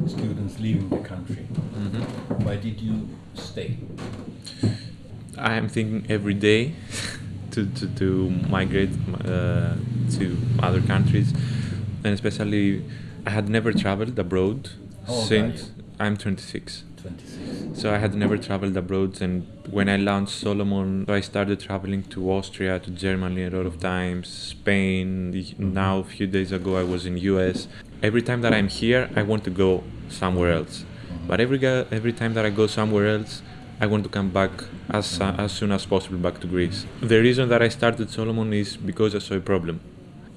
students 0.07 0.61
leaving 0.61 0.89
the 0.89 0.99
country. 0.99 1.43
Why 2.45 2.57
did 2.57 2.81
you 2.81 3.09
stay? 3.35 3.79
I 5.37 5.55
am 5.55 5.69
thinking 5.69 6.07
every 6.09 6.35
day 6.35 6.75
to, 7.51 7.67
to, 7.67 7.89
to 7.89 8.31
migrate 8.49 8.91
uh, 9.25 9.75
to 10.13 10.37
other 10.63 10.81
countries, 10.81 11.33
and 12.05 12.15
especially 12.15 12.85
I 13.27 13.31
had 13.31 13.49
never 13.49 13.73
traveled 13.73 14.17
abroad 14.17 14.71
are 15.09 15.23
since? 15.23 15.73
I'm 15.99 16.17
26. 16.17 16.85
26. 17.01 17.81
So 17.81 17.93
I 17.93 17.99
had 17.99 18.15
never 18.15 18.37
traveled 18.37 18.77
abroad, 18.77 19.21
and 19.21 19.47
when 19.71 19.89
I 19.89 19.97
launched 19.97 20.35
Solomon, 20.35 21.05
I 21.09 21.21
started 21.21 21.61
traveling 21.61 22.03
to 22.15 22.31
Austria, 22.31 22.79
to 22.81 22.91
Germany 22.91 23.45
a 23.45 23.51
lot 23.51 23.67
of 23.67 23.81
times, 23.81 24.29
Spain. 24.29 25.31
the- 25.31 25.43
mm-hmm. 25.43 25.73
Now, 25.73 25.99
a 25.99 26.05
few 26.05 26.27
days 26.27 26.53
ago, 26.53 26.77
I 26.77 26.83
was 26.83 27.07
in 27.07 27.17
US. 27.19 27.69
Every 28.03 28.23
time 28.23 28.41
that 28.43 28.53
I'm 28.53 28.69
here, 28.69 29.11
I 29.17 29.23
want 29.23 29.45
to 29.45 29.51
go 29.51 29.85
somewhere 30.09 30.53
else. 30.53 30.85
Mm-hmm. 30.85 31.29
But 31.29 31.41
every 31.41 31.59
every 31.99 32.13
time 32.13 32.35
that 32.35 32.45
I 32.45 32.51
go 32.51 32.67
somewhere 32.67 33.09
else, 33.09 33.43
I 33.81 33.87
want 33.87 34.03
to 34.05 34.11
come 34.11 34.31
back 34.31 34.51
as 34.91 35.21
uh, 35.21 35.25
mm-hmm. 35.25 35.41
as 35.41 35.53
soon 35.53 35.71
as 35.73 35.87
possible 35.87 36.19
back 36.19 36.41
to 36.41 36.47
Greece. 36.47 36.87
The 37.01 37.21
reason 37.21 37.49
that 37.49 37.63
I 37.63 37.69
started 37.69 38.11
Solomon 38.11 38.53
is 38.53 38.77
because 38.77 39.15
I 39.15 39.21
saw 39.21 39.35
a 39.35 39.41
problem. 39.41 39.81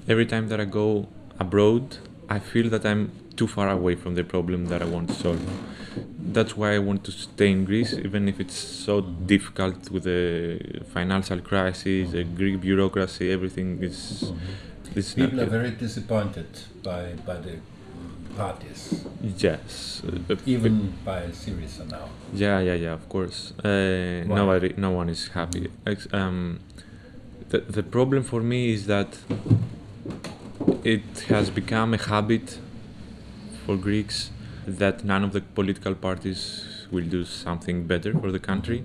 Every 0.08 0.26
time 0.26 0.48
that 0.48 0.60
I 0.60 0.64
go 0.64 1.08
abroad, 1.38 1.98
I 2.28 2.38
feel 2.38 2.68
that 2.70 2.84
I'm 2.86 3.10
too 3.36 3.46
far 3.46 3.68
away 3.68 3.94
from 3.94 4.14
the 4.14 4.24
problem 4.24 4.66
that 4.66 4.82
I 4.82 4.84
want 4.84 5.08
to 5.08 5.14
solve. 5.14 5.42
That's 6.18 6.56
why 6.56 6.74
I 6.74 6.78
want 6.78 7.04
to 7.04 7.12
stay 7.12 7.50
in 7.50 7.64
Greece, 7.64 7.92
even 7.92 8.28
if 8.28 8.40
it's 8.40 8.56
so 8.56 9.00
difficult 9.02 9.90
with 9.90 10.04
the 10.04 10.82
financial 10.92 11.40
crisis, 11.40 12.12
the 12.12 12.24
Greek 12.24 12.60
bureaucracy, 12.60 13.30
everything 13.30 13.82
is. 13.82 14.32
is 14.94 15.16
not 15.16 15.30
People 15.30 15.40
are 15.40 15.46
very 15.46 15.70
disappointed 15.70 16.46
by, 16.82 17.12
by 17.26 17.36
the 17.36 17.56
parties, 18.36 19.04
Yes. 19.38 20.02
even 20.46 20.94
by 21.04 21.24
Syriza 21.28 21.90
now. 21.90 22.08
Yeah, 22.32 22.60
yeah, 22.60 22.74
yeah. 22.74 22.92
Of 22.92 23.08
course, 23.08 23.52
uh, 23.62 24.24
nobody, 24.26 24.72
no 24.76 24.90
one 24.90 25.08
is 25.10 25.28
happy. 25.28 25.70
Um, 26.12 26.60
the 27.50 27.58
the 27.58 27.82
problem 27.82 28.22
for 28.22 28.40
me 28.40 28.72
is 28.72 28.86
that 28.86 29.18
it 30.84 31.26
has 31.28 31.50
become 31.50 31.94
a 31.94 31.98
habit 31.98 32.58
for 33.66 33.76
Greeks 33.76 34.30
that 34.66 35.04
none 35.04 35.24
of 35.24 35.32
the 35.32 35.40
political 35.40 35.94
parties 35.94 36.86
will 36.90 37.04
do 37.04 37.24
something 37.24 37.86
better 37.86 38.12
for 38.12 38.30
the 38.30 38.38
country. 38.38 38.84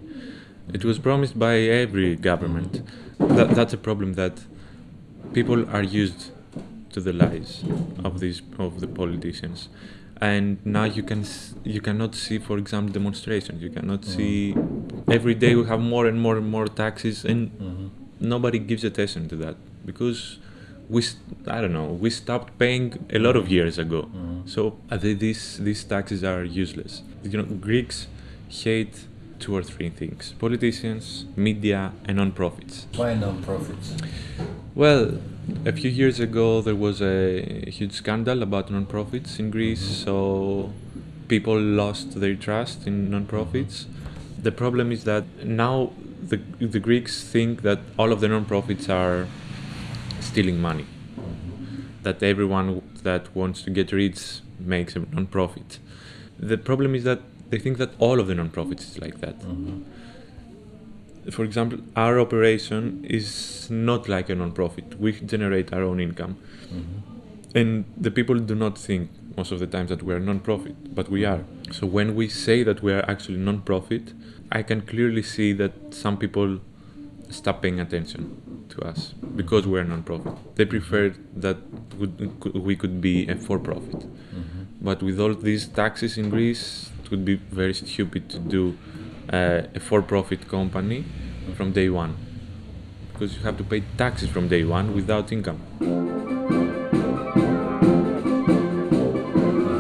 It 0.74 0.84
was 0.84 1.00
promised 1.00 1.38
by 1.38 1.56
every 1.56 2.16
government. 2.16 2.82
That, 3.20 3.52
that's 3.52 3.74
a 3.74 3.78
problem 3.78 4.14
that 4.14 4.40
people 5.34 5.70
are 5.70 5.84
used 5.84 6.32
to 6.92 7.02
the 7.02 7.14
lies 7.14 7.64
of 8.04 8.20
these 8.20 8.42
of 8.58 8.80
the 8.80 8.88
politicians 8.88 9.70
and 10.22 10.66
now 10.66 10.84
you 10.84 11.04
can 11.04 11.24
you 11.64 11.82
cannot 11.82 12.16
see 12.16 12.40
for 12.40 12.58
example 12.58 12.92
demonstrations 12.94 13.62
you 13.62 13.70
cannot 13.70 14.02
mm-hmm. 14.02 14.18
see 14.18 14.56
every 15.12 15.36
day 15.36 15.54
we 15.56 15.66
have 15.66 15.80
more 15.80 16.08
and 16.08 16.20
more 16.20 16.38
and 16.38 16.50
more 16.50 16.68
taxes 16.68 17.24
and 17.26 17.52
mm-hmm. 17.52 17.88
nobody 18.20 18.60
gives 18.60 18.84
attention 18.84 19.28
to 19.30 19.36
that 19.36 19.56
because 19.86 20.40
we 20.90 21.04
I 21.48 21.62
don't 21.62 21.74
know 21.74 21.86
we 21.86 22.10
stopped 22.10 22.58
paying 22.58 23.06
a 23.12 23.20
lot 23.20 23.36
of 23.36 23.50
years 23.50 23.78
ago. 23.78 24.04
Mm-hmm. 24.04 24.48
So 24.48 24.78
uh, 24.90 24.98
the- 24.98 25.14
these 25.14 25.58
these 25.58 25.84
taxes 25.84 26.24
are 26.24 26.44
useless. 26.44 27.02
You 27.24 27.38
know 27.38 27.44
Greeks 27.44 28.08
hate 28.50 29.06
two 29.40 29.56
or 29.56 29.62
three 29.62 29.90
things 29.90 30.34
politicians 30.40 31.26
media 31.36 31.94
and 32.06 32.18
non-profits. 32.18 32.88
Why 32.96 33.14
non-profits? 33.14 33.96
well, 34.76 35.20
a 35.66 35.72
few 35.72 35.90
years 35.90 36.20
ago 36.20 36.62
there 36.62 36.76
was 36.76 37.02
a 37.02 37.70
huge 37.70 37.94
scandal 37.94 38.42
about 38.42 38.72
non-profits 38.72 39.40
in 39.40 39.52
Greece, 39.52 39.84
mm-hmm. 39.84 40.06
so 40.06 40.74
people 41.28 41.60
lost 41.60 42.20
their 42.20 42.36
trust 42.36 42.88
in 42.88 43.12
non-profits. 43.12 43.84
Mm-hmm. 43.84 44.44
The 44.44 44.52
problem 44.52 44.92
is 44.92 45.04
that 45.04 45.26
now 45.44 45.92
the 46.30 46.38
the 46.60 46.80
Greeks 46.80 47.24
think 47.24 47.62
that 47.62 47.80
all 47.98 48.12
of 48.12 48.22
the 48.22 48.28
non-profits 48.28 48.90
are 48.90 49.28
stealing 50.38 50.62
money. 50.62 50.86
That 52.04 52.22
everyone 52.22 52.84
that 53.02 53.36
wants 53.36 53.64
to 53.64 53.72
get 53.72 53.92
rich 53.92 54.42
makes 54.60 54.96
a 54.96 55.00
non-profit. 55.00 55.80
The 56.38 56.60
problem 56.60 56.94
is 56.94 57.04
that 57.06 57.22
they 57.50 57.58
think 57.58 57.80
that 57.80 57.90
all 57.98 58.20
of 58.20 58.28
the 58.28 58.36
non-profits 58.36 58.84
is 58.90 59.00
like 59.00 59.20
that. 59.22 59.40
Mm-hmm. 59.40 61.32
For 61.32 61.44
example, 61.44 61.80
our 61.96 62.20
operation 62.20 63.04
is 63.04 63.68
not 63.72 64.08
like 64.08 64.30
a 64.30 64.36
non-profit. 64.36 65.00
We 65.00 65.14
generate 65.14 65.74
our 65.74 65.82
own 65.82 66.00
income, 66.00 66.38
mm-hmm. 66.68 67.58
and 67.58 67.86
the 67.98 68.12
people 68.12 68.38
do 68.38 68.54
not 68.54 68.78
think 68.78 69.10
most 69.36 69.52
of 69.52 69.60
the 69.60 69.68
times 69.68 69.90
that 69.90 70.04
we 70.04 70.14
are 70.14 70.20
non-profit, 70.20 70.94
but 70.94 71.10
we 71.10 71.26
are. 71.26 71.44
So 71.72 71.88
when 71.88 72.16
we 72.16 72.30
say 72.30 72.62
that 72.62 72.84
we 72.84 72.94
are 72.94 73.04
actually 73.10 73.40
non-profit, 73.40 74.14
I 74.52 74.62
can 74.62 74.82
clearly 74.82 75.24
see 75.24 75.52
that 75.54 75.74
some 75.90 76.16
people 76.18 76.60
stop 77.30 77.62
paying 77.62 77.80
attention 77.80 78.66
to 78.70 78.82
us 78.82 79.14
because 79.36 79.68
we 79.68 79.80
are 79.80 79.84
non-profit. 79.84 80.34
They 80.56 80.66
preferred 80.66 81.18
that 81.42 81.58
we 82.54 82.76
could 82.76 83.02
be 83.02 83.28
a 83.28 83.36
for-profit. 83.36 84.06
But 84.82 85.02
with 85.02 85.20
all 85.20 85.34
these 85.34 85.68
taxes 85.68 86.18
in 86.18 86.30
Greece, 86.30 86.92
it 87.04 87.12
would 87.12 87.26
be 87.26 87.36
very 87.36 87.74
stupid 87.74 88.30
to 88.30 88.40
do 88.40 88.78
uh, 89.34 89.64
a 89.74 89.80
for-profit 89.80 90.48
company 90.48 91.04
from 91.56 91.72
day 91.72 91.90
one 91.90 92.16
because 93.12 93.36
you 93.36 93.44
have 93.44 93.58
to 93.58 93.64
pay 93.64 93.82
taxes 93.98 94.30
from 94.30 94.48
day 94.48 94.64
one 94.64 94.94
without 94.94 95.32
income. 95.32 95.60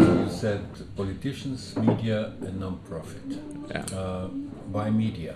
You 0.02 0.30
said 0.30 0.66
politicians, 0.96 1.76
media, 1.78 2.34
and 2.42 2.60
non-profit. 2.60 3.38
Yeah. 3.70 3.86
Uh, 3.96 4.28
why 4.72 4.90
media? 4.90 5.36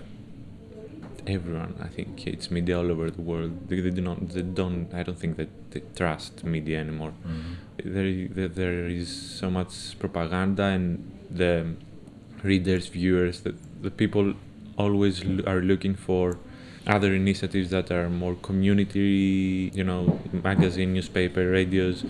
Everyone, 1.26 1.76
I 1.80 1.86
think, 1.86 2.26
it's 2.26 2.50
media 2.50 2.78
all 2.78 2.90
over 2.90 3.08
the 3.08 3.22
world. 3.22 3.68
They, 3.68 3.80
they 3.80 3.90
do 3.90 4.00
not. 4.00 4.28
They 4.30 4.42
don't. 4.42 4.92
I 4.92 5.04
don't 5.04 5.18
think 5.18 5.36
that 5.36 5.48
they 5.70 5.82
trust 5.94 6.42
media 6.42 6.80
anymore. 6.80 7.12
Mm-hmm. 7.24 7.94
There, 7.94 8.28
there, 8.28 8.48
there 8.48 8.86
is 8.88 9.08
so 9.38 9.48
much 9.48 9.98
propaganda, 10.00 10.64
and 10.64 11.12
the 11.30 11.74
readers, 12.42 12.88
viewers, 12.88 13.42
that 13.42 13.54
the 13.82 13.90
people 13.90 14.34
always 14.76 15.24
l- 15.24 15.48
are 15.48 15.60
looking 15.60 15.94
for 15.94 16.38
other 16.86 17.14
initiatives 17.14 17.70
that 17.70 17.92
are 17.92 18.08
more 18.10 18.34
community, 18.34 19.70
you 19.72 19.84
know, 19.84 20.20
magazine, 20.32 20.92
newspaper, 20.92 21.48
radios, 21.50 22.04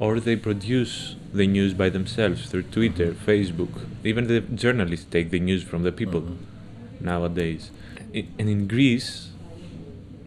or 0.00 0.20
they 0.20 0.36
produce 0.36 1.16
the 1.34 1.46
news 1.46 1.74
by 1.74 1.90
themselves 1.90 2.48
through 2.48 2.62
Twitter, 2.62 3.12
mm-hmm. 3.12 3.30
Facebook. 3.30 3.86
Even 4.04 4.26
the 4.26 4.40
journalists 4.40 5.06
take 5.10 5.30
the 5.30 5.40
news 5.40 5.62
from 5.62 5.82
the 5.82 5.92
people 5.92 6.22
mm-hmm. 6.22 7.04
nowadays. 7.04 7.70
And 8.14 8.48
in 8.48 8.68
Greece, 8.68 9.30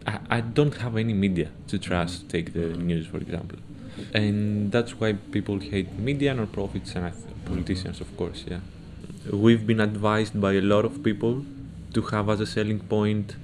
I, 0.06 0.18
I 0.30 0.40
don't 0.40 0.76
have 0.76 0.96
any 0.96 1.14
media 1.14 1.50
to 1.68 1.78
trust 1.78 2.20
to 2.20 2.28
take 2.28 2.52
the 2.52 2.66
news, 2.76 3.06
for 3.06 3.16
example. 3.16 3.58
And 4.12 4.70
that's 4.70 5.00
why 5.00 5.14
people 5.14 5.58
hate 5.58 5.92
media, 5.98 6.34
non 6.34 6.48
profits, 6.48 6.94
and 6.94 7.12
politicians, 7.46 8.00
of 8.00 8.14
course, 8.16 8.44
yeah. 8.46 8.60
We've 9.32 9.66
been 9.66 9.80
advised 9.80 10.40
by 10.40 10.52
a 10.52 10.60
lot 10.60 10.84
of 10.84 11.02
people 11.02 11.44
to 11.94 12.02
have 12.02 12.28
as 12.28 12.40
a 12.40 12.46
selling 12.46 12.80
point 12.80 13.36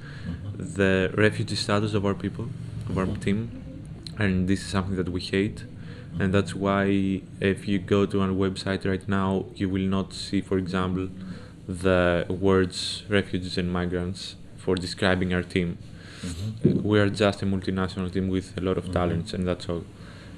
the 0.57 1.11
refugee 1.17 1.57
status 1.57 1.95
of 1.95 2.05
our 2.05 2.15
people, 2.15 2.49
of 2.89 2.99
our 2.99 3.07
team, 3.07 3.51
and 4.19 4.47
this 4.47 4.61
is 4.61 4.67
something 4.67 4.97
that 4.97 5.09
we 5.09 5.21
hate. 5.21 5.65
And 6.21 6.33
that's 6.33 6.55
why, 6.55 7.23
if 7.41 7.67
you 7.67 7.79
go 7.79 8.07
to 8.07 8.21
our 8.21 8.29
website 8.29 8.89
right 8.89 9.07
now, 9.09 9.47
you 9.57 9.69
will 9.69 9.83
not 9.83 10.13
see, 10.13 10.41
for 10.41 10.59
example, 10.59 11.09
the 11.67 12.27
words 12.29 13.05
refugees 13.09 13.57
and 13.59 13.73
migrants 13.73 14.37
for 14.57 14.75
describing 14.75 15.33
our 15.35 15.43
team. 15.43 15.79
Mm-hmm. 16.21 16.83
We 16.83 17.01
are 17.01 17.11
just 17.11 17.43
a 17.43 17.47
multinational 17.47 18.13
team 18.13 18.29
with 18.29 18.57
a 18.57 18.61
lot 18.61 18.79
of 18.79 18.85
mm-hmm. 18.85 18.93
talents, 18.93 19.35
and 19.35 19.47
that's 19.47 19.69
all. 19.69 19.85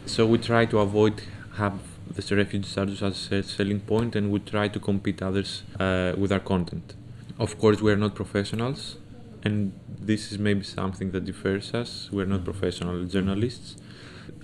So 0.07 0.27
we 0.27 0.38
try 0.38 0.66
to 0.66 0.79
avoid 0.79 1.22
have 1.57 1.79
this 2.11 2.31
refugee 2.31 2.68
status 2.68 3.03
as 3.03 3.33
a 3.33 3.42
selling 3.42 3.81
point, 3.81 4.14
and 4.16 4.31
we 4.31 4.38
try 4.40 4.68
to 4.68 4.79
compete 4.79 5.22
others 5.22 5.62
uh, 5.81 6.12
with 6.16 6.33
our 6.33 6.40
content. 6.40 6.94
Of 7.38 7.59
course, 7.59 7.81
we 7.81 7.92
are 7.92 7.96
not 7.96 8.14
professionals, 8.14 8.96
and 9.42 9.72
this 9.88 10.33
is 10.33 10.38
maybe 10.38 10.64
something 10.64 11.11
that 11.11 11.24
differs 11.24 11.74
us. 11.74 12.11
We 12.12 12.22
are 12.22 12.27
not 12.27 12.40
mm-hmm. 12.40 12.53
professional 12.53 13.05
journalists. 13.05 13.77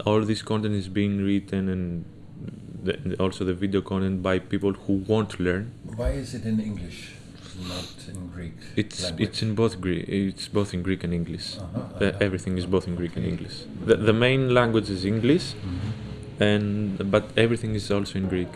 All 0.06 0.20
this 0.22 0.42
content 0.42 0.74
is 0.74 0.88
being 0.88 1.24
written 1.24 1.68
and 1.68 2.04
the, 2.82 3.16
also 3.18 3.44
the 3.44 3.54
video 3.54 3.80
content 3.80 4.22
by 4.22 4.38
people 4.38 4.72
who 4.72 4.94
want 5.06 5.30
to 5.30 5.42
learn. 5.42 5.70
Why 5.96 6.10
is 6.10 6.34
it 6.34 6.44
in 6.44 6.60
English, 6.60 7.12
not 7.68 7.94
in 8.08 8.28
Greek? 8.28 8.54
It's 8.76 9.02
language? 9.04 9.28
it's 9.28 9.42
in 9.42 9.54
both 9.54 9.80
Greek. 9.80 10.08
It's 10.08 10.48
both 10.48 10.74
in 10.74 10.82
Greek 10.82 11.04
and 11.04 11.12
English. 11.14 11.58
Uh-huh, 11.58 11.78
Uh, 12.00 12.04
uh-huh. 12.08 12.18
everything 12.26 12.58
is 12.58 12.66
both 12.66 12.86
in 12.88 12.94
Greek 12.96 13.16
and 13.16 13.24
English. 13.26 13.56
The, 13.86 13.96
the 13.96 14.12
main 14.12 14.52
language 14.54 14.90
is 14.90 15.04
English, 15.04 15.54
Mhm. 15.54 15.92
and 16.50 17.10
but 17.10 17.24
everything 17.36 17.74
is 17.74 17.90
also 17.90 18.18
in 18.18 18.28
Greek. 18.28 18.52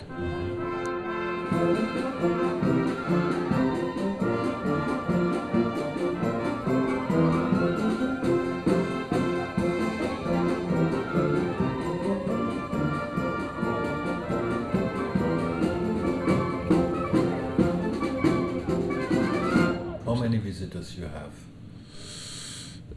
You 20.96 21.04
have? 21.04 21.32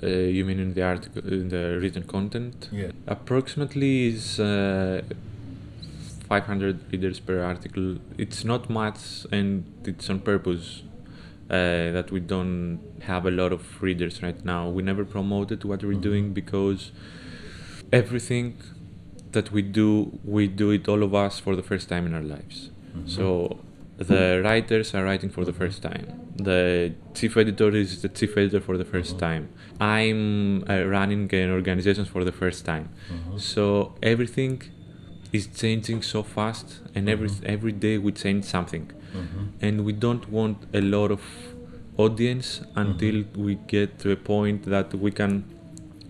Uh, 0.01 0.07
you 0.07 0.45
mean 0.45 0.59
in 0.59 0.73
the 0.73 0.81
article, 0.81 1.21
in 1.27 1.49
the 1.49 1.77
written 1.81 2.03
content? 2.03 2.69
Yeah. 2.71 2.91
Approximately 3.07 4.07
is 4.07 4.39
uh, 4.39 5.01
500 6.29 6.91
readers 6.91 7.19
per 7.19 7.43
article. 7.43 7.97
It's 8.17 8.45
not 8.45 8.69
much, 8.69 9.25
and 9.31 9.65
it's 9.85 10.09
on 10.09 10.19
purpose 10.19 10.83
uh, 11.49 11.91
that 11.91 12.11
we 12.11 12.19
don't 12.19 12.79
have 13.01 13.25
a 13.25 13.31
lot 13.31 13.51
of 13.51 13.81
readers 13.81 14.21
right 14.21 14.45
now. 14.45 14.69
We 14.69 14.83
never 14.83 15.03
promoted 15.03 15.63
what 15.65 15.83
we're 15.83 15.93
Mhm. 15.97 16.01
doing 16.09 16.33
because 16.33 16.91
everything 17.91 18.53
that 19.31 19.51
we 19.51 19.61
do, 19.61 20.19
we 20.23 20.47
do 20.47 20.69
it 20.71 20.87
all 20.87 21.01
of 21.03 21.13
us 21.15 21.39
for 21.39 21.55
the 21.55 21.63
first 21.63 21.89
time 21.89 22.05
in 22.05 22.13
our 22.13 22.21
lives. 22.23 22.69
Mhm. 22.95 23.09
So 23.09 23.59
the 23.99 24.41
writers 24.43 24.93
are 24.95 25.03
writing 25.03 25.29
for 25.29 25.43
the 25.45 25.53
first 25.53 25.81
time. 25.81 26.05
The 26.37 26.93
chief 27.13 27.35
editor 27.35 27.69
is 27.75 28.01
the 28.01 28.09
chief 28.09 28.37
editor 28.37 28.61
for 28.61 28.77
the 28.77 28.85
1st 28.85 29.15
Mhm. 29.15 29.19
time. 29.27 29.43
I'm 29.79 30.63
uh, 30.69 30.83
running 30.85 31.33
an 31.33 31.51
organization 31.51 32.05
for 32.05 32.23
the 32.23 32.31
first 32.31 32.65
time. 32.65 32.87
Mhm. 33.11 33.39
So 33.39 33.63
everything 34.01 34.61
is 35.33 35.47
changing 35.61 36.01
so 36.01 36.23
fast, 36.23 36.67
and 36.95 37.03
every 37.09 37.29
Mhm. 37.29 37.43
every 37.55 37.73
day 37.85 37.95
we 38.05 38.11
change 38.23 38.43
something, 38.55 38.85
Mhm. 39.21 39.43
and 39.65 39.75
we 39.87 39.93
don't 40.05 40.25
want 40.37 40.57
a 40.73 40.81
lot 40.95 41.11
of 41.17 41.21
audience 41.97 42.61
until 42.75 43.15
Mhm. 43.23 43.37
we 43.45 43.57
get 43.67 43.99
to 43.99 44.11
a 44.11 44.15
point 44.33 44.59
that 44.75 44.87
we 45.03 45.11
can 45.11 45.33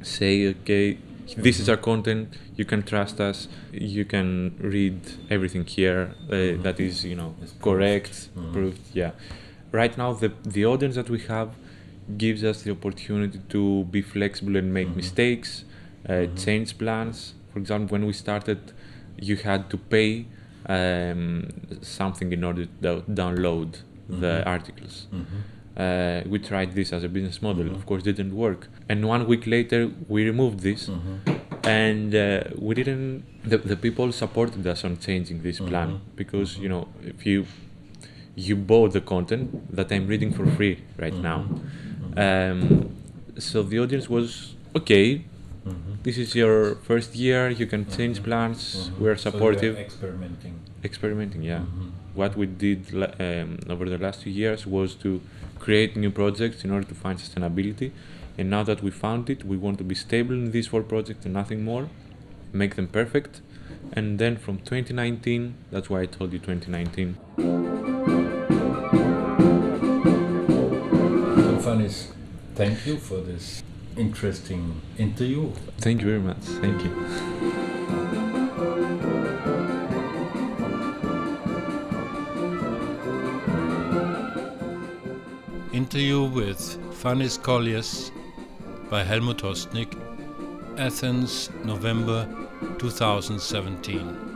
say, 0.01 0.33
okay, 0.53 0.97
this 1.37 1.59
is 1.59 1.69
our 1.69 1.77
content. 1.77 2.33
You 2.55 2.65
can 2.65 2.83
trust 2.83 3.19
us. 3.19 3.47
You 3.71 4.05
can 4.05 4.55
read 4.59 4.99
everything 5.29 5.65
here 5.65 6.01
uh, 6.29 6.33
Mhm. 6.35 6.63
that 6.63 6.79
is, 6.79 7.03
you 7.05 7.15
know, 7.15 7.35
It's 7.41 7.53
correct, 7.61 8.29
Mhm. 8.35 8.53
proved. 8.53 8.81
Yeah. 8.93 9.11
Right 9.71 9.97
now, 9.97 10.13
the 10.13 10.31
the 10.43 10.65
audience 10.65 10.95
that 10.95 11.09
we 11.09 11.19
have 11.27 11.49
gives 12.17 12.43
us 12.43 12.63
the 12.63 12.71
opportunity 12.71 13.39
to 13.49 13.83
be 13.91 14.01
flexible 14.01 14.55
and 14.57 14.73
make 14.73 14.87
Mhm. 14.89 14.95
mistakes, 14.95 15.63
uh, 16.09 16.13
Mhm. 16.13 16.35
change 16.45 16.77
plans. 16.77 17.33
For 17.53 17.59
example, 17.59 17.89
when 17.97 18.05
we 18.07 18.13
started, 18.13 18.57
you 19.29 19.35
had 19.37 19.69
to 19.69 19.77
pay 19.77 20.25
um, 20.67 21.47
something 21.81 22.31
in 22.33 22.43
order 22.43 22.65
to 22.65 23.01
download 23.07 23.69
the 24.07 24.33
Mhm. 24.41 24.47
articles. 24.55 25.07
Uh, 25.79 26.21
we 26.27 26.37
tried 26.39 26.73
this 26.75 26.91
as 26.91 27.03
a 27.03 27.09
business 27.09 27.41
model. 27.41 27.63
Mhm. 27.65 27.75
Of 27.77 27.85
course, 27.85 28.03
didn't 28.03 28.33
work. 28.35 28.67
And 28.89 29.05
one 29.07 29.25
week 29.27 29.45
later, 29.47 29.89
we 30.09 30.19
removed 30.31 30.59
this, 30.59 30.81
Mhm. 30.89 31.39
and 31.81 32.13
uh, 32.15 32.43
we 32.67 32.75
didn't. 32.79 33.23
The, 33.51 33.57
the 33.71 33.77
people 33.85 34.11
supported 34.11 34.67
us 34.67 34.83
on 34.83 34.97
changing 35.07 35.41
this 35.47 35.59
plan 35.69 35.89
Mhm. 35.89 35.99
because 36.21 36.49
Mhm. 36.57 36.61
you 36.63 36.69
know 36.73 36.83
if 37.13 37.25
you 37.25 37.45
you 38.47 38.55
bought 38.55 38.91
the 38.93 39.01
content 39.13 39.45
that 39.77 39.91
I'm 39.91 40.05
reading 40.07 40.31
for 40.37 40.45
free 40.57 40.75
right 41.03 41.17
now. 41.29 41.39
Mhm. 41.45 42.19
Um, 42.25 42.89
so 43.37 43.63
the 43.63 43.79
audience 43.79 44.07
was 44.09 44.55
okay. 44.75 45.07
Mhm. 45.65 46.03
This 46.03 46.17
is 46.17 46.35
your 46.35 46.75
first 46.87 47.15
year. 47.15 47.49
You 47.49 47.65
can 47.65 47.85
change 47.97 48.19
Mhm. 48.19 48.23
plans. 48.23 48.59
Mhm. 48.89 48.99
We 49.01 49.09
are 49.09 49.17
So 49.17 49.29
supportive. 49.31 49.77
experimenting. 49.77 50.53
experimenting, 50.83 51.43
yeah. 51.43 51.59
Mhm. 51.59 51.91
What 52.15 52.37
we 52.37 52.45
did 52.47 52.79
um, 52.95 53.59
over 53.69 53.85
the 53.89 53.97
last 53.97 54.21
two 54.23 54.29
years 54.29 54.65
was 54.65 54.95
to 55.03 55.19
create 55.59 55.95
new 55.97 56.09
projects 56.09 56.63
in 56.63 56.71
order 56.71 56.87
to 56.87 56.95
find 56.95 57.19
sustainability. 57.19 57.91
And 58.37 58.49
now 58.49 58.63
that 58.63 58.81
we 58.81 58.91
found 58.91 59.29
it, 59.29 59.43
we 59.45 59.57
want 59.57 59.77
to 59.79 59.83
be 59.83 59.95
stable 59.95 60.33
in 60.33 60.51
these 60.51 60.67
four 60.67 60.81
projects 60.83 61.25
and 61.25 61.33
nothing 61.33 61.63
more, 61.63 61.89
make 62.53 62.75
them 62.75 62.87
perfect. 62.87 63.41
And 63.91 64.17
then 64.19 64.37
from 64.37 64.59
2019, 64.59 65.55
that's 65.71 65.89
why 65.89 66.01
I 66.01 66.05
told 66.05 66.31
you 66.33 66.39
2019. 66.39 67.17
So 71.35 71.57
Fanis, 71.65 72.07
thank 72.55 72.85
you 72.87 72.97
for 72.97 73.17
this 73.17 73.61
interesting 73.99 74.81
interview. 74.97 75.51
Thank 75.77 76.01
you 76.01 76.07
very 76.07 76.21
much. 76.21 76.37
Thank 76.63 76.83
you. 76.83 76.91
Interview 85.73 86.23
with 86.23 86.59
Fanis 87.01 87.37
Kollias 87.37 88.11
by 88.89 89.03
Helmut 89.03 89.39
Hostnik, 89.39 89.93
Athens, 90.77 91.49
November 91.65 92.27
2017. 92.79 94.28